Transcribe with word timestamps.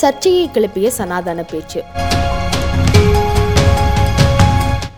சர்ச்சையை 0.00 0.50
கிளப்பிய 0.52 0.88
சனாதன 0.88 1.42
பேச்சு. 1.42 1.82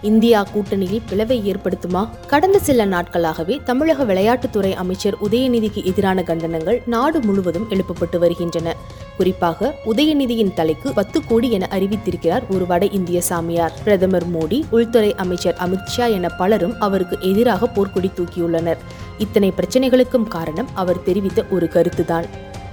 இந்தியா 0.00 0.46
கூட்டணியில் 0.54 1.00
பிளவை 1.08 1.54
ஏற்படுத்துமா? 1.54 2.08
கடந்த 2.26 2.58
சில 2.58 2.84
நாட்களாகவே 2.84 3.60
தமிழக 3.65 4.04
விளையாட்டுத்துறை 4.04 4.75
அமைச்சர் 4.75 5.17
உதயநிதிக்கு 5.30 5.84
எதிரான 5.84 6.23
கண்டனங்கள் 6.26 6.78
நாடு 6.86 7.20
முழுவதும் 7.20 7.67
எழுப்பப்பட்டு 7.70 8.18
வருகின்றன. 8.18 8.77
குறிப்பாக 9.16 9.75
உதயநிதியின் 9.86 10.54
தலைக்கு 10.54 10.93
பத்து 10.93 11.27
கோடி 11.27 11.50
என 11.50 11.69
அறிவித்திருக்கிறார் 11.71 12.43
ஒரு 12.48 12.66
வட 12.66 12.87
இந்திய 12.87 13.21
சாமியார். 13.21 13.73
பிரதமர் 13.84 14.29
மோடி 14.30 14.62
உள்துறை 14.71 15.14
அமைச்சர் 15.14 15.59
அமித்ஷா 15.66 16.12
என 16.12 16.29
பலரும் 16.29 16.80
அவருக்கு 16.80 17.19
எதிராக 17.21 17.71
போர்க்கொடி 17.75 18.11
தூக்கியுள்ளனர். 18.16 18.79
இத்தனை 19.19 19.53
பிரச்சனைகளுக்கும் 19.57 20.29
காரணம் 20.29 20.69
அவர் 20.75 21.03
தெரிவித்த 21.03 21.45
ஒரு 21.50 21.69
கருத்துதான். 21.73 22.29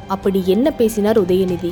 அப்படி 0.08 0.44
என்ன 0.46 0.72
பேசினார் 0.72 1.22
உதயநிதி? 1.22 1.72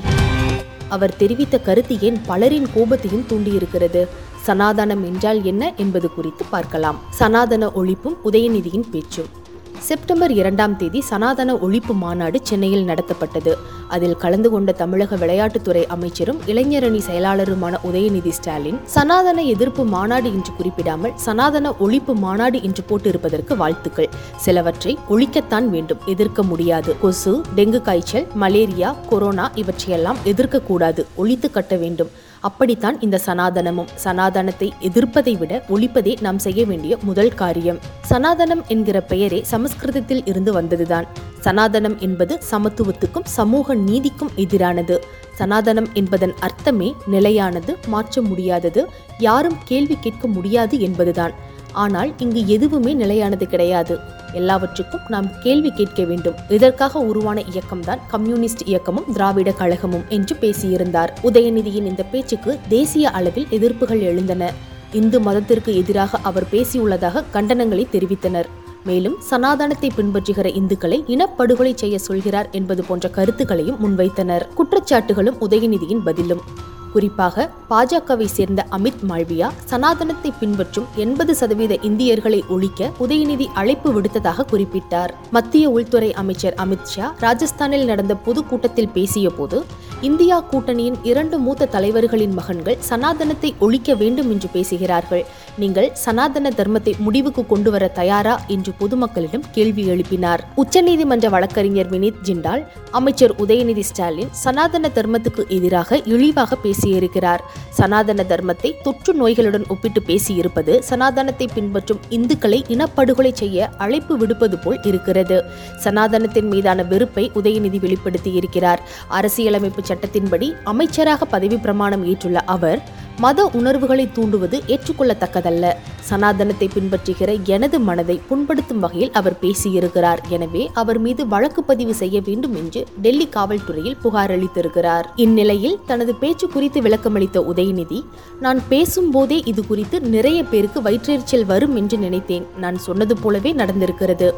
அவர் 0.90 1.16
தெரிவித்த 1.16 1.60
கருத்து 1.60 2.02
ஏன் 2.02 2.20
பலரின் 2.26 2.68
கோபத்தையும் 2.76 3.26
தூண்டியிருக்கிறது? 3.30 4.08
சனாதனம் 4.48 5.04
என்றால் 5.06 5.44
என்ன 5.44 5.74
என்பது 5.76 6.14
குறித்து 6.14 6.46
பார்க்கலாம். 6.50 7.00
சனாதன 7.10 7.68
ஒழிப்பும் 7.68 8.18
உதயநிதியின் 8.26 8.90
பேச்சும். 8.92 9.46
செப்டம்பர் 9.80 10.32
இரண்டாம் 10.32 10.78
தேதி 10.78 11.02
சனாதன 11.02 11.54
ஒழிப்பு 11.54 11.94
மாநாடு 11.94 12.40
சென்னையில் 12.44 12.86
நடத்தப்பட்டது. 12.86 13.54
அதில் 13.88 14.16
கலந்து 14.18 14.50
கொண்ட 14.50 14.72
தமிழக 14.72 15.16
விளையாட்டுத்துறை 15.16 15.86
அமைச்சரும் 15.86 16.40
இளைஞரணி 16.46 17.02
செயலாளருமான 17.10 17.74
உதயநிதி 17.84 18.30
ஸ்டாலின் 18.30 18.80
சனாதன 18.84 19.42
எதிர்ப்பு 19.42 19.86
மாநாடு 19.86 20.34
என்று 20.34 20.54
குறிப்பிடாமல் 20.58 21.12
சனாதன 21.16 21.74
ஒழிப்பு 21.80 22.14
மாநாடு 22.14 22.64
என்று 22.64 22.84
போட்டிருப்பதற்கு 22.90 23.56
வாழ்த்துக்கள். 23.58 24.10
சிலவற்றை 24.38 24.98
ஒழிக்கத்தான் 25.10 25.70
வேண்டும் 25.70 25.98
எதிர்க்க 26.06 26.44
முடியாது. 26.44 26.96
கொசு 27.02 27.42
டெங்கு 27.56 27.82
காய்ச்சல் 27.82 28.28
மலேரியா 28.34 28.96
கொரோனா 29.10 29.52
இவற்றையெல்லாம் 29.56 30.18
எதிர்க்கக்கூடாது 30.26 31.06
ஒழித்து 31.16 31.52
கட்ட 31.52 31.76
வேண்டும். 31.76 32.10
அப்படித்தான் 32.50 32.98
இந்த 33.06 33.18
சனாதனமும். 33.26 33.90
சனாதனத்தை 34.06 34.68
எதிர்ப்பதை 34.90 35.34
விட 35.38 35.54
ஒழிப்பதே 35.76 36.14
நாம் 36.26 36.44
செய்ய 36.46 36.62
வேண்டிய 36.66 36.94
முதல் 37.10 37.34
காரியம். 37.42 37.80
சனாதனம் 38.10 38.64
என்கிற 38.68 38.98
பெயரே 39.12 39.40
சமஸ்கிருதத்தில் 39.54 40.26
இருந்து 40.26 40.54
வந்ததுதான். 40.62 41.08
சனாதனம் 41.44 41.98
என்பது 41.98 42.40
சமத்துவத்துக்கும் 42.52 43.28
சமூக 43.38 43.76
நீதிக்கும் 43.76 44.32
எதிரானது. 44.38 44.98
சனாதனம் 45.40 45.90
என்பதன் 45.94 46.34
அர்த்தமே 46.40 46.96
நிலையானது 47.08 47.76
மாற்ற 47.88 48.22
முடியாதது 48.22 48.88
யாரும் 49.20 49.58
கேள்வி 49.66 49.98
கேட்க 50.02 50.28
முடியாது 50.28 50.80
என்பதுதான். 50.80 51.34
ஆனால் 51.74 52.12
இங்கு 52.18 52.48
எதுவுமே 52.48 52.94
நிலையானது 52.94 53.48
கிடையாது. 53.48 54.00
எல்லாவற்றுக்கும் 54.34 55.02
நாம் 55.08 55.28
கேள்வி 55.40 55.72
கேட்க 55.72 56.04
வேண்டும். 56.04 56.38
இதற்காக 56.50 57.00
உருவான 57.00 57.42
இயக்கம்தான் 57.42 58.00
கம்யூனிஸ்ட் 58.08 58.64
இயக்கமும் 58.66 59.12
திராவிட 59.14 59.52
கழகமும் 59.52 60.06
என்று 60.10 60.36
பேசியிருந்தார். 60.42 61.14
உதயநிதியின் 61.24 61.90
இந்த 61.92 62.04
பேச்சுக்கு 62.04 62.60
தேசிய 62.68 63.10
அளவில் 63.10 63.48
எதிர்ப்புகள் 63.52 64.02
எழுந்தன. 64.02 64.52
இந்து 64.94 65.20
மதத்திற்கு 65.20 65.78
எதிராக 65.78 66.18
அவர் 66.24 66.50
பேசியுள்ளதாக 66.52 67.24
கண்டனங்களை 67.34 67.86
தெரிவித்தனர். 67.92 68.50
மேலும் 68.90 69.18
சனாதனத்தை 69.32 69.92
பின்பற்றுகிற 69.98 70.48
இந்துக்களை 70.62 71.00
இனப்படுகொலை 71.16 71.74
செய்ய 71.76 71.98
சொல்கிறார் 72.08 72.50
என்பது 72.60 72.84
போன்ற 72.84 73.08
கருத்துக்களையும் 73.18 73.82
முன்வைத்தனர். 73.84 74.48
குற்றச்சாட்டுகளும் 74.58 75.40
உதயநிதியின் 75.48 76.04
பதிலும். 76.08 76.44
குறிப்பாக 76.92 77.44
பாஜகவை 77.70 78.28
சேர்ந்த 78.36 78.62
அமித் 78.78 79.02
மால்வியா 79.10 79.48
சனாதனத்தை 79.72 80.30
பின்பற்றும் 80.40 80.86
எண்பது 80.96 81.34
சதவீத 81.36 81.74
இந்தியர்களை 81.90 82.40
ஒழிக்க 82.50 82.90
உதயநிதி 83.00 83.48
அழைப்பு 83.54 83.90
விடுத்ததாக 83.96 84.46
குறிப்பிட்டார். 84.52 85.12
மத்திய 85.32 85.66
உள்துறை 85.70 86.10
அமைச்சர் 86.22 86.56
அமித்ஷா 86.64 87.08
ராஜஸ்தானில் 87.26 87.86
நடந்த 87.92 88.16
பொதுக்கூட்டத்தில் 88.28 88.94
பேசிய 88.98 89.30
போது 89.30 89.60
இந்தியா 90.02 90.40
கூட்டணியின் 90.40 90.98
இரண்டு 91.04 91.38
மூத்த 91.38 91.66
தலைவர்களின் 91.66 92.34
மகன்கள் 92.34 92.78
சனாதனத்தை 92.80 93.56
ஒழிக்க 93.60 93.96
வேண்டும் 93.96 94.32
என்று 94.32 94.48
பேசுகிறார்கள். 94.48 95.26
நீங்கள் 95.58 95.92
சனாதன 95.94 96.50
தர்மத்தை 96.50 97.00
முடிவுக்கு 97.00 97.46
கொண்டு 97.46 97.72
வர 97.72 97.88
தயாரா? 97.88 98.40
என்று 98.48 98.74
பொதுமக்களிடம் 98.80 99.44
கேள்வி 99.52 99.90
எழுப்பினார். 99.90 100.40
உச்சநீதிமன்ற 100.56 101.30
வழக்கறிஞர் 101.30 101.90
வினீத் 101.90 102.20
ஜிண்டால் 102.24 102.64
அமைச்சர் 102.92 103.36
உதயநிதி 103.36 103.80
ஸ்டாலின் 103.80 104.28
சனாதன 104.32 104.90
தர்மத்துக்கு 104.96 105.48
எதிராக 105.48 106.02
இழிவாக 106.06 106.58
பேசியிருக்கிறார். 106.64 107.40
சனாதன 107.70 108.26
தர்மத்தை 108.30 108.72
தொற்று 108.84 109.14
நோய்களுடன் 109.14 109.68
ஒப்பிட்டு 109.68 110.02
பேசியிருப்பது 110.08 110.80
சனாதனத்தை 110.80 111.50
பின்பற்றும் 111.54 112.00
இந்துக்களை 112.10 112.62
இனப்படுகொலை 112.68 113.34
செய்ய 113.34 113.70
அழைப்பு 113.78 114.18
விடுப்பது 114.18 114.58
போல் 114.58 114.80
இருக்கிறது. 114.84 115.44
சனாதனத்தின் 115.84 116.48
மீதான 116.48 116.84
வெறுப்பை 116.84 117.32
உதயநிதி 117.36 117.80
வெளிப்படுத்தி 117.80 118.34
இருக்கிறார் 118.34 118.82
அரசியலமைப்பு 119.08 119.86
சட்டத்தின்படி 119.90 120.48
அமைச்சராக 120.64 121.26
பதவி 121.26 121.58
பிரமாணம் 121.58 122.06
ஏற்றுள்ள 122.06 122.40
அவர் 122.48 122.80
மத 123.24 123.46
உணர்வுகளை 123.60 124.06
தூண்டுவது 124.16 124.58
ஏற்றுக்கொள்ளத்தக்கதல்ல. 124.74 125.66
சனாதனத்தை 126.10 126.68
பின்பற்றுகிற 126.74 127.30
எனது 127.56 127.78
மனதை 127.88 128.16
புண்படுத்தும் 128.30 128.82
வகையில் 128.84 129.14
அவர் 129.20 129.36
பேசியிருக்கிறார். 129.42 130.20
எனவே 130.36 130.64
அவர் 130.82 131.00
மீது 131.06 131.22
வழக்கு 131.34 131.62
பதிவு 131.64 131.94
செய்ய 132.02 132.18
வேண்டும் 132.28 132.56
என்று 132.56 132.82
டெல்லி 133.06 133.28
காவல்துறையில் 133.36 133.98
புகார் 134.04 134.34
அளித்திருக்கிறார். 134.36 135.08
இந்நிலையில் 135.26 135.76
தனது 135.86 136.16
பேச்சு 136.16 136.48
குறித்து 136.48 136.82
விளக்கமளித்த 136.82 137.42
உதயநிதி 137.52 138.00
நான் 138.46 138.62
பேசும்போதே 138.74 139.40
இது 139.52 139.64
குறித்து 139.66 140.00
நிறைய 140.16 140.40
பேருக்கு 140.44 140.82
வயிற்றெரிச்சல் 140.82 141.48
வரும் 141.54 141.76
என்று 141.76 141.98
நினைத்தேன். 141.98 142.46
நான் 142.58 142.78
சொன்னது 142.88 143.18
போலவே 143.24 143.54
நடந்திருக்கிறது. 143.54 144.30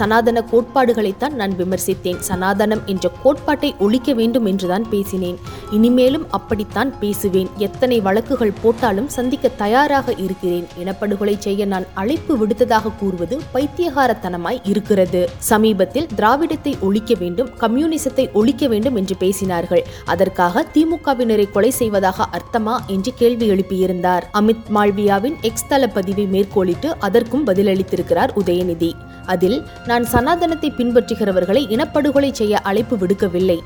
சனாதன 0.00 0.44
கோட்பாடுகளைத்தான் 0.52 1.36
நான் 1.42 1.56
விமர்சித்தேன். 1.60 2.22
சனாதனம் 2.30 2.84
என்ற 2.84 3.10
கோட்பாட்டை 3.22 3.72
ஒழிக்க 3.78 4.12
வேண்டும் 4.12 4.46
என்றுதான் 4.46 4.88
பேசினேன். 4.94 5.38
இனிமேலும் 5.70 6.26
அப்படித்தான் 6.30 6.92
பேசுவேன். 6.98 7.52
எத்தனை 7.68 8.00
வழக்கு 8.00 8.27
வழக்குகள் 8.28 8.60
போட்டாலும் 8.62 9.08
சந்திக்க 9.08 9.48
தயாராக 9.48 10.14
இருக்கிறேன் 10.24 10.66
இனப்படுகொலை 10.80 11.34
செய்ய 11.38 11.66
நான் 11.66 11.86
அழைப்பு 11.94 12.32
விடுத்ததாக 12.40 12.90
கூறுவது 12.98 13.40
பைத்தியகாரத்தனமாய் 13.54 14.60
இருக்கிறது. 14.62 15.20
சமீபத்தில் 15.50 16.08
திராவிடத்தை 16.16 16.72
ஒழிக்க 16.80 17.14
வேண்டும் 17.18 17.48
கம்யூனிசத்தை 17.60 18.26
ஒழிக்க 18.32 18.68
வேண்டும் 18.68 18.96
என்று 18.96 19.16
பேசினார்கள். 19.20 19.82
அதற்காக 20.04 20.66
திமுகவினரை 20.74 21.50
கொலை 21.50 21.70
செய்வதாக 21.70 22.28
அர்த்தமா 22.38 22.76
என்று 22.86 23.12
கேள்வி 23.14 23.48
எழுப்பியிருந்தார். 23.50 24.26
அமித் 24.32 24.68
மால்வியாவின் 24.74 25.40
எக்ஸ் 25.40 25.68
தள 25.68 25.88
பதிவை 25.88 26.26
மேற்கோளிட்டு 26.36 26.90
அதற்கும் 26.98 27.46
பதிலளித்திருக்கிறார் 27.46 28.34
உதயநிதி. 28.44 28.92
அதில் 29.26 29.58
நான் 29.86 30.04
சனாதனத்தை 30.04 30.72
பின்பற்றுகிறவர்களை 30.76 31.62
இனப்படுகொலை 31.74 32.32
செய்ய 32.32 32.58
அழைப்பு 32.58 32.96
விடுக்கவில்லை. 32.96 33.58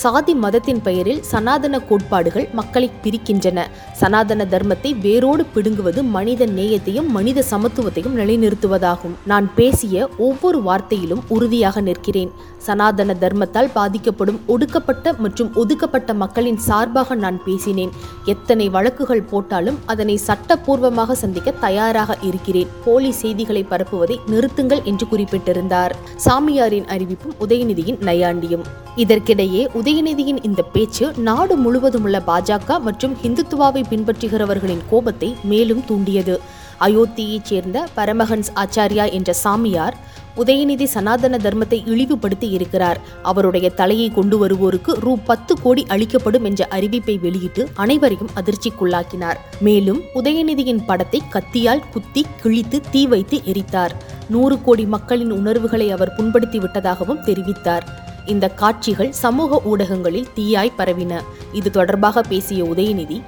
சாதி 0.00 0.32
மதத்தின் 0.34 0.80
பெயரில் 0.86 1.20
சனாதன 1.22 1.78
கோட்பாடுகள் 1.80 2.46
மக்களை 2.58 2.88
பிரிக்கின்றன. 3.02 3.60
சனாதன 4.00 4.46
தர்மத்தை 4.54 4.90
வேரோடு 5.04 5.46
பிடுங்குவது 5.54 6.00
மனித 6.16 6.46
நேயத்தையும் 6.46 7.08
மனித 7.16 7.44
சமத்துவத்தையும் 7.50 8.16
நிலைநிறுத்துவதாகும். 8.20 9.14
நான் 9.24 9.46
பேசிய 9.54 10.08
ஒவ்வொரு 10.18 10.58
வார்த்தையிலும் 10.68 11.22
உறுதியாக 11.28 11.80
நிற்கிறேன். 11.80 12.32
சனாதன 12.58 13.16
தர்மத்தால் 13.20 13.72
பாதிக்கப்படும் 13.78 14.40
ஒடுக்கப்பட்ட 14.46 15.14
மற்றும் 15.24 15.50
ஒதுக்கப்பட்ட 15.54 16.14
மக்களின் 16.14 16.60
சார்பாக 16.68 17.14
நான் 17.14 17.40
பேசினேன். 17.44 17.94
எத்தனை 18.24 18.68
வழக்குகள் 18.68 19.28
போட்டாலும் 19.32 19.78
அதனை 19.86 20.20
சட்டப்பூர்வமாக 20.26 21.12
சந்திக்க 21.12 21.50
தயாராக 21.66 22.18
இருக்கிறேன். 22.22 22.72
போலி 22.84 23.12
செய்திகளை 23.22 23.64
பரப்புவதை 23.70 24.18
நிறுத்துங்கள் 24.30 24.82
என்று 24.82 25.06
குறிப்பிட்டிருந்தார். 25.08 25.94
சாமியாரின் 26.26 26.90
அறிவிப்பும் 26.96 27.36
உதயநிதியின் 27.40 28.02
நையாண்டியும். 28.10 28.66
இதற்கிடையே 28.96 29.62
உதயநிதியின் 29.86 30.38
இந்த 30.42 30.62
பேச்சு 30.62 31.12
நாடு 31.16 31.56
முழுவதும் 31.56 32.02
உள்ள 32.02 32.22
பாஜக 32.26 32.80
மற்றும் 32.80 33.16
ஹிந்துத்துவாவை 33.22 33.82
பின்பற்றுகிறவர்களின் 33.90 34.82
கோபத்தை 34.90 35.36
மேலும் 35.44 35.84
தூண்டியது. 35.84 36.40
அயோத்தியைச் 36.80 37.42
சேர்ந்த 37.42 37.88
பரமஹன்ஸ் 37.96 38.50
ஆச்சாரியா 38.54 39.12
என்ற 39.12 39.32
சாமியார் 39.32 39.96
உதயநிதி 40.36 40.84
சனாதன 40.84 41.36
தர்மத்தை 41.36 41.88
இழிவுபடுத்தி 41.88 42.48
இருக்கிறார். 42.48 43.00
அவருடைய 43.22 43.70
தலையை 43.70 44.10
கொண்டு 44.10 44.46
வருவோருக்கு 44.46 44.92
ரூ. 44.92 45.16
பத்து 45.24 45.60
கோடி 45.62 45.84
அளிக்கப்படும் 45.88 46.44
என்ற 46.44 46.68
அறிவிப்பை 46.70 47.20
வெளியிட்டு 47.20 47.68
அனைவரையும் 47.74 48.30
அதிர்ச்சிக்குள்ளாக்கினார். 48.36 49.36
மேலும் 49.60 50.00
உதயநிதியின் 50.14 50.84
படத்தை 50.86 51.22
கத்தியால் 51.32 51.88
குத்தி 51.92 52.26
கிழித்து 52.42 52.80
தீ 52.90 53.06
வைத்து 53.06 53.36
எரித்தார். 53.36 53.90
நூறு 54.28 54.62
கோடி 54.62 54.84
மக்களின் 54.84 55.30
உணர்வுகளை 55.30 55.90
அவர் 55.90 56.14
புண்படுத்தி 56.16 56.58
விட்டதாகவும் 56.58 57.24
தெரிவித்தார். 57.24 57.86
இந்த 58.26 58.48
காட்சிகள் 58.48 59.12
சமூக 59.12 59.60
ஊடகங்களில் 59.64 60.28
தீயாய் 60.36 60.78
பரவின. 60.78 61.20
இது 61.52 61.70
தொடர்பாக 61.70 62.22
பேசிய 62.22 62.64
உதயநிதி 62.64 63.22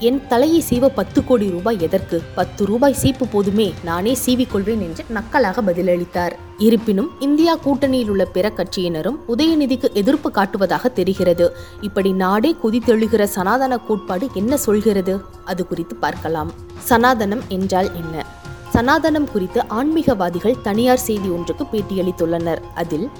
என் 0.00 0.26
தலையை 0.26 0.64
சீவ 0.68 0.88
பத்து 0.88 1.24
கோடி 1.24 1.50
ரூபாய் 1.50 1.80
எதற்கு? 1.80 2.22
பத்து 2.34 2.66
ரூபாய் 2.66 2.92
சீப்பு 2.92 3.26
போதுமே 3.26 3.74
நானே 3.84 4.16
சீவிக்கொள்வேன் 4.26 4.82
என்று 4.86 5.04
நக்கலாக 5.14 5.62
பதிலளித்தார். 5.66 6.32
இருப்பினும் 6.58 7.10
இந்தியா 7.20 7.56
கூட்டணியில் 7.56 8.08
உள்ள 8.08 8.24
பிற 8.24 8.52
கட்சியினரும் 8.56 9.18
உதயநிதிக்கு 9.28 9.92
எதிர்ப்பு 9.92 10.30
காட்டுவதாக 10.30 10.92
தெரிகிறது. 10.92 11.56
இப்படி 11.80 12.12
நாடே 12.12 12.56
குதித்தெழுகிற 12.62 13.24
சனாதன 13.24 13.78
கோட்பாடு 13.78 14.28
என்ன 14.34 14.56
சொல்கிறது? 14.56 15.20
அது 15.44 15.66
குறித்து 15.66 15.96
பார்க்கலாம். 15.96 16.52
சனாதனம் 16.88 17.40
என்றால் 17.48 17.90
என்ன? 17.94 18.26
சனாதனம் 18.74 19.30
குறித்து 19.32 19.62
ஆன்மீகவாதிகள் 19.68 20.60
தனியார் 20.62 21.06
செய்தி 21.08 21.28
ஒன்றுக்கு 21.28 21.66
பேட்டியளித்துள்ளனர். 21.72 22.62
அதில் 22.74 23.10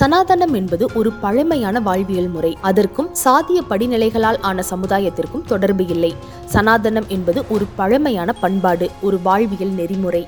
சனாதனம் 0.00 0.52
என்பது 0.52 0.84
ஒரு 0.94 1.10
பழமையான 1.12 1.80
வாழ்வியல் 1.80 2.28
முறை. 2.28 2.58
அதற்கும் 2.60 3.08
சாதிய 3.24 3.60
படிநிலைகளால் 3.70 4.40
ஆன 4.40 4.64
சமுதாயத்திற்கும் 4.70 5.46
தொடர்பு 5.46 5.86
இல்லை. 5.86 6.14
சனாதனம் 6.54 7.06
என்பது 7.06 7.42
ஒரு 7.48 7.66
பழமையான 7.76 8.32
பண்பாடு 8.32 8.90
ஒரு 9.00 9.18
வாழ்வியல் 9.22 9.70
நெறிமுறை. 9.70 10.22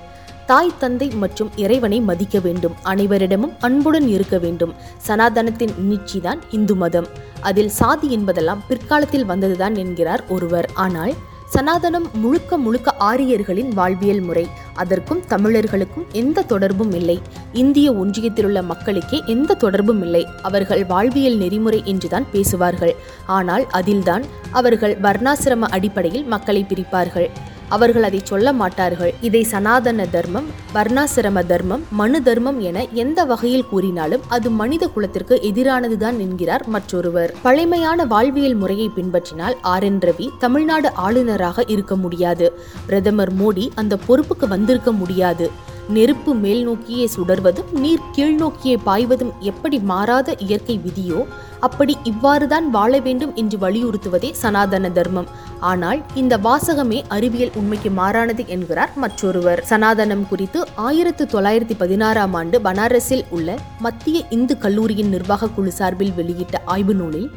தாய் 0.47 0.79
தந்தை 0.79 1.09
மற்றும் 1.09 1.51
இறைவனை 1.57 2.01
மதிக்க 2.01 2.39
வேண்டும். 2.39 2.75
அனைவரிடமும் 2.85 3.53
அன்புடன் 3.61 4.09
இருக்க 4.09 4.39
வேண்டும். 4.39 4.75
சனாதனத்தின் 5.07 5.75
நீட்சிதான் 5.89 6.41
இந்து 6.51 6.75
மதம். 6.75 7.09
அதில் 7.41 7.69
சாதி 7.69 8.11
என்பதெல்லாம் 8.11 8.63
பிற்காலத்தில் 8.69 9.29
வந்ததுதான் 9.29 9.77
என்கிறார் 9.77 10.25
ஒருவர். 10.29 10.69
ஆனால் 10.75 11.13
சனாதனம் 11.55 12.11
முழுக்க 12.13 12.59
முழுக்க 12.59 12.95
ஆரியர்களின் 12.99 13.69
வாழ்வியல் 13.69 14.21
முறை. 14.21 14.49
அதற்கும் 14.75 15.23
தமிழர்களுக்கும் 15.29 16.07
எந்த 16.13 16.43
தொடர்பும் 16.43 16.93
இல்லை. 16.93 17.23
இந்திய 17.53 17.93
ஒன்றியத்திலுள்ள 17.93 18.63
மக்களுக்கே 18.63 19.23
எந்த 19.27 19.55
தொடர்பும் 19.55 20.03
இல்லை. 20.03 20.27
அவர்கள் 20.43 20.87
வாழ்வியல் 20.87 21.37
நெறிமுறை 21.37 21.83
என்றுதான் 21.85 22.27
பேசுவார்கள். 22.33 22.95
ஆனால் 23.27 23.67
அதில்தான் 23.71 24.25
அவர்கள் 24.51 24.97
வர்ணாசிரம 25.01 25.61
அடிப்படையில் 25.61 26.25
மக்களை 26.25 26.67
பிரிப்பார்கள். 26.69 27.29
அவர்கள் 27.71 28.03
அதை 28.03 28.21
சொல்ல 28.25 28.53
மாட்டார்கள். 28.53 29.15
இதை 29.21 29.43
சனாதன 29.43 30.07
தர்மம் 30.07 30.49
வர்ணாசிரம 30.75 31.47
தர்மம் 31.47 31.85
மனு 31.91 32.23
தர்மம் 32.23 32.61
என 32.61 32.87
எந்த 32.89 33.25
வகையில் 33.25 33.67
கூறினாலும் 33.67 34.21
அது 34.29 34.51
மனித 34.51 34.87
குலத்திற்கு 34.87 35.41
எதிரானதுதான் 35.43 36.19
என்கிறார் 36.19 36.67
மற்றொருவர். 36.67 37.35
பழமையான 37.43 38.05
வாழ்வியல் 38.05 38.55
முறையை 38.55 38.91
பின்பற்றினால் 38.97 39.55
ஆர். 39.63 39.83
என். 39.83 39.99
ரவி 39.99 40.29
தமிழ்நாடு 40.39 40.95
ஆளுநராக 40.95 41.65
இருக்க 41.67 41.97
முடியாது. 41.97 42.53
பிரதமர் 42.87 43.33
மோடி 43.35 43.69
அந்த 43.75 43.99
பொறுப்புக்கு 44.09 44.49
வந்திருக்க 44.49 44.93
முடியாது. 44.93 45.51
நெருப்பு 45.97 46.33
மேல் 46.43 46.63
நோக்கியே 46.69 47.05
சுடர்வதும் 47.15 47.71
நீர் 47.83 48.09
கீழ் 48.17 48.37
நோக்கியே 48.41 48.75
பாய்வதும் 48.89 49.33
எப்படி 49.51 49.79
மாறாத 49.91 50.35
இயற்கை 50.47 50.77
விதியோ 50.85 51.21
அப்படி 51.67 51.95
இவ்வாறுதான் 52.11 52.67
வாழ 52.77 52.93
வேண்டும் 53.07 53.33
என்று 53.41 53.57
வலியுறுத்துவதே 53.65 54.31
சனாதன 54.43 54.91
தர்மம். 54.99 55.29
ஆனால் 55.71 56.01
இந்த 56.21 56.35
வாசகமே 56.47 56.99
அறிவியல் 57.17 57.57
உண்மைக்கு 57.61 57.91
மாறானது 57.99 58.43
என்கிறார் 58.55 58.95
மற்றொருவர். 59.03 59.63
சனாதனம் 59.71 60.25
குறித்து 60.31 60.61
ஆயிரத்து 60.87 61.27
தொள்ளாயிரத்தி 61.35 61.77
பதினாறாம் 61.83 62.35
ஆண்டு 62.41 62.59
பனாரஸில் 62.69 63.27
உள்ள 63.39 63.59
மத்திய 63.87 64.21
இந்து 64.37 64.57
கல்லூரியின் 64.65 65.13
நிர்வாக 65.17 65.53
குழு 65.59 65.73
சார்பில் 65.81 66.17
வெளியிட்ட 66.21 66.63
ஆய்வு 66.75 66.97
நூலில் 67.01 67.31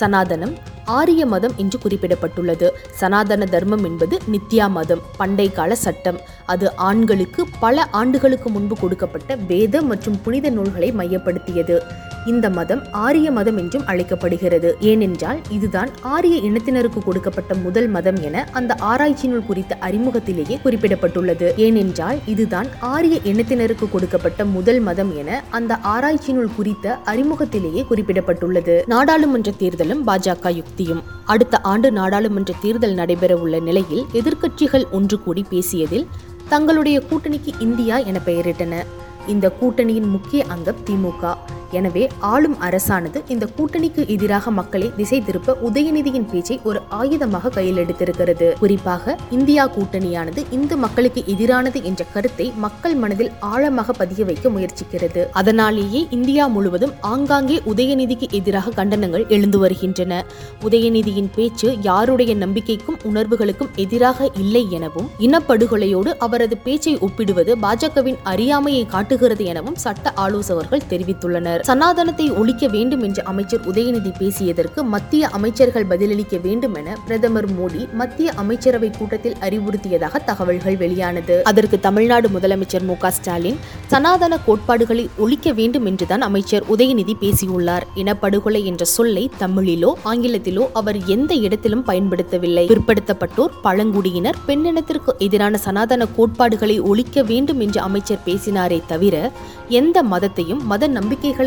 சனாதனம் 0.00 0.56
ஆரிய 0.88 1.26
மதம் 1.26 1.54
என்று 1.56 1.78
குறிப்பிடப்பட்டுள்ளது. 1.84 2.70
சனாதன 2.90 3.44
தர்மம் 3.44 3.84
என்பது 3.84 4.18
நித்யா 4.32 4.70
மதம் 4.70 5.02
பண்டை 5.16 5.52
கால 5.52 5.74
சட்டம். 5.74 6.20
அது 6.46 6.76
ஆண்களுக்கு 6.76 7.46
பல 7.60 7.86
ஆண்டுகளுக்கு 7.90 8.50
முன்பு 8.50 8.76
கொடுக்கப்பட்ட 8.80 9.36
வேத 9.36 9.82
மற்றும் 9.82 10.20
புனித 10.22 10.50
நூல்களை 10.50 10.92
மையப்படுத்தியது. 10.92 12.06
இந்த 12.26 12.50
மதம் 12.50 12.82
ஆரிய 12.92 13.30
மதம் 13.30 13.56
என்றும் 13.56 13.86
அழைக்கப்படுகிறது. 13.86 14.76
ஏனென்றால் 14.80 15.38
இதுதான் 15.50 15.90
ஆரிய 16.02 16.40
இனத்தினருக்கு 16.40 16.98
கொடுக்கப்பட்ட 17.04 17.54
முதல் 17.54 17.88
மதம் 17.88 18.22
என 18.22 18.48
அந்த 18.52 18.74
ஆராய்ச்சி 18.74 19.28
நூல் 19.28 19.46
குறித்த 19.46 19.78
அறிமுகத்திலேயே 19.80 20.58
குறிப்பிடப்பட்டுள்ளது. 20.64 21.56
ஏனென்றால் 21.56 22.18
இதுதான் 22.26 22.66
ஆரிய 22.80 23.18
இனத்தினருக்கு 23.24 23.90
கொடுக்கப்பட்ட 23.90 24.44
முதல் 24.44 24.80
மதம் 24.80 25.16
என 25.16 25.44
அந்த 25.50 25.76
ஆராய்ச்சி 25.76 26.32
நூல் 26.32 26.54
குறித்த 26.56 26.98
அறிமுகத்திலேயே 27.04 27.84
குறிப்பிடப்பட்டுள்ளது. 27.90 28.86
நாடாளுமன்ற 28.86 29.52
தேர்தலும் 29.58 30.02
பாஜக 30.06 30.62
யுக்தியும். 30.62 31.02
அடுத்த 31.24 31.58
ஆண்டு 31.58 31.92
நாடாளுமன்ற 31.92 32.54
தேர்தல் 32.60 32.94
நடைபெற 32.94 33.36
உள்ள 33.36 33.58
நிலையில் 33.58 34.06
எதிர்க்கட்சிகள் 34.12 34.90
ஒன்று 34.90 35.22
கூடி 35.22 35.44
பேசியதில் 35.50 36.06
தங்களுடைய 36.48 37.02
கூட்டணிக்கு 37.10 37.52
இந்தியா 37.58 37.96
என 37.96 38.18
பெயரிட்டன. 38.26 38.84
இந்த 39.26 39.50
கூட்டணியின் 39.50 40.08
முக்கிய 40.08 40.44
அங்கம் 40.48 40.76
திமுக 40.86 41.36
எனவே 41.78 42.08
ஆளும் 42.32 42.56
அரசானது 42.60 43.18
இந்த 43.28 43.48
கூட்டணிக்கு 43.56 44.02
எதிராக 44.08 44.50
மக்களை 44.50 44.90
திசை 44.96 45.18
திருப்ப 45.22 45.56
உதயநிதியின் 45.68 46.28
பேச்சை 46.30 46.60
ஒரு 46.64 46.80
ஆயுதமாக 47.00 47.48
கையில் 47.48 47.80
எடுத்திருக்கிறது. 47.84 48.58
குறிப்பாக 48.58 49.16
இந்தியா 49.30 49.66
கூட்டணியானது 49.76 50.44
இந்து 50.50 50.76
மக்களுக்கு 50.76 51.22
எதிரானது 51.34 51.82
என்ற 51.82 52.04
கருத்தை 52.14 52.52
மக்கள் 52.64 52.94
மனதில் 52.94 53.32
ஆழமாக 53.40 53.92
பதிய 53.92 54.24
வைக்க 54.24 54.48
முயற்சிக்கிறது. 54.48 55.24
அதனாலேயே 55.32 56.06
இந்தியா 56.10 56.46
முழுவதும் 56.46 56.94
ஆங்காங்கே 57.00 57.58
உதயநிதிக்கு 57.72 58.28
எதிராக 58.30 58.70
கண்டனங்கள் 58.70 59.26
எழுந்து 59.28 59.58
வருகின்றன. 59.58 60.24
உதயநிதியின் 60.62 61.30
பேச்சு 61.34 61.78
யாருடைய 61.82 62.34
நம்பிக்கைக்கும் 62.34 62.98
உணர்வுகளுக்கும் 63.10 63.72
எதிராக 63.76 64.30
இல்லை 64.36 64.64
எனவும் 64.70 65.08
இனப்படுகொலையோடு 65.18 66.12
அவரது 66.18 66.56
பேச்சை 66.56 66.98
ஒப்பிடுவது 66.98 67.54
பாஜகவின் 67.56 68.18
அறியாமையை 68.22 68.86
காட்டுகிறது 68.86 69.44
எனவும் 69.44 69.78
சட்ட 69.84 70.12
ஆலோசகர்கள் 70.24 70.86
தெரிவித்துள்ளனர். 70.90 71.57
சனாதனத்தை 71.62 72.30
ஒழிக்க 72.30 72.66
வேண்டும் 72.68 73.02
என்று 73.02 73.24
அமைச்சர் 73.24 73.60
உதயநிதி 73.60 74.12
பேசியதற்கு 74.18 74.82
மத்திய 74.82 75.28
அமைச்சர்கள் 75.28 75.86
பதிலளிக்க 75.86 76.36
வேண்டும் 76.42 76.74
என 76.74 76.96
பிரதமர் 77.06 77.48
மோடி 77.52 77.92
மத்திய 77.92 78.32
அமைச்சரவை 78.36 78.90
கூட்டத்தில் 78.98 79.36
அறிவுறுத்தியதாக 79.40 80.24
தகவல்கள் 80.24 80.76
வெளியானது. 80.76 81.42
அதற்கு 81.42 81.80
தமிழ்நாடு 81.80 82.28
முதலமைச்சர் 82.28 82.84
மு 82.84 82.96
ஸ்டாலின் 83.10 83.58
சனாதன 83.86 84.38
கோட்பாடுகளை 84.38 85.08
ஒழிக்க 85.16 85.52
வேண்டும் 85.52 85.86
என்றுதான் 85.86 86.20
அமைச்சர் 86.20 86.64
உதயநிதி 86.76 87.14
பேசியுள்ளார். 87.20 87.86
இனப்படுகொலை 87.94 88.64
என்ற 88.64 88.84
சொல்லை 88.84 89.30
தமிழிலோ 89.40 89.92
ஆங்கிலத்திலோ 90.04 90.66
அவர் 90.72 91.06
எந்த 91.06 91.34
இடத்திலும் 91.34 91.84
பயன்படுத்தவில்லை. 91.86 92.66
பிற்படுத்தப்பட்டோர் 92.66 93.52
பழங்குடியினர் 93.62 94.36
பெண்ணினத்திற்கு 94.46 95.18
எதிரான 95.18 95.58
சனாதன 95.58 96.06
கோட்பாடுகளை 96.16 96.80
ஒழிக்க 96.80 97.22
வேண்டும் 97.22 97.60
என்று 97.60 97.80
அமைச்சர் 97.80 98.24
பேசினாரே 98.24 98.80
தவிர 98.86 99.32
எந்த 99.68 100.02
மதத்தையும் 100.02 100.62
மத 100.62 100.88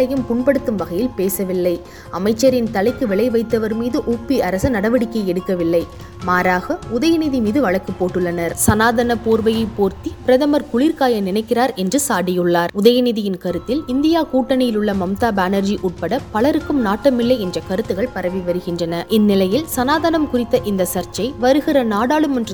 நம்பிக்கைகளையும் 0.01 0.27
புண்படுத்தும் 0.29 0.79
வகையில் 0.81 1.15
பேசவில்லை. 1.15 1.81
அமைச்சரின் 2.17 2.71
தலைக்கு 2.71 3.07
விலை 3.07 3.29
வைத்தவர் 3.29 3.75
மீது 3.81 3.97
உப்பி 4.13 4.37
அரசு 4.47 4.69
நடவடிக்கை 4.69 5.21
எடுக்கவில்லை. 5.33 5.83
மாறாக 6.25 6.77
உதயநிதி 6.97 7.39
மீது 7.45 7.61
வழக்கு 7.61 7.91
போட்டுள்ளனர். 7.99 8.53
சனாதன 8.65 9.15
போர்வையை 9.25 9.65
போர்த்தி 9.77 10.11
பிரதமர் 10.25 10.67
குளிர்காய 10.73 11.21
நினைக்கிறார் 11.21 11.73
என்று 11.75 11.99
சாடியுள்ளார். 12.07 12.73
உதயநிதியின் 12.81 13.37
கருத்தில் 13.37 13.83
இந்தியா 13.87 14.21
கூட்டணியில் 14.33 14.75
உள்ள 14.75 14.93
மம்தா 14.93 15.31
பானர்ஜி 15.39 15.77
உட்பட 15.81 16.19
பலருக்கும் 16.31 16.81
நாட்டமில்லை 16.85 17.39
என்ற 17.39 17.61
கருத்துகள் 17.69 18.13
பரவி 18.13 18.39
வருகின்றன. 18.39 19.05
இந்நிலையில் 19.09 19.65
சனாதனம் 19.75 20.29
குறித்த 20.29 20.61
இந்த 20.63 20.85
சர்ச்சை 20.93 21.27
வருகிற 21.39 21.83
நாடாளுமன்ற 21.83 22.53